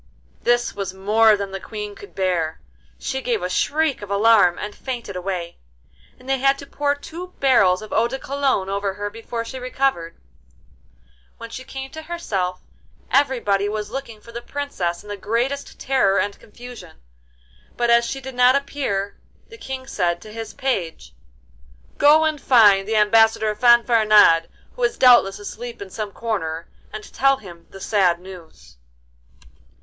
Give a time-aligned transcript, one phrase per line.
[0.41, 2.59] This was more than the Queen could bear.
[2.97, 5.59] She gave a shriek of alarm and fainted away,
[6.17, 9.59] and they had to pour two barrels of eau de cologne over her before she
[9.59, 10.17] recovered.
[11.37, 12.61] When she came to herself
[13.11, 16.99] everybody was looking for the Princess in the greatest terror and confusion,
[17.77, 21.13] but as she did not appear, the King said to his page:
[21.99, 27.37] 'Go and find the Ambassador Fanfaronade, who is doubtless asleep in some corner, and tell
[27.37, 28.77] him the sad news.